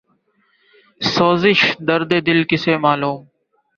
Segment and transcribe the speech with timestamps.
[1.01, 3.17] سوزش درد دل کسے معلوم